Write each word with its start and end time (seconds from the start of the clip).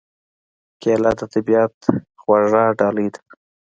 کېله 0.81 1.11
د 1.19 1.21
طبیعت 1.33 1.75
خوږه 2.21 2.63
ډالۍ 2.79 3.07
ده. 3.13 3.21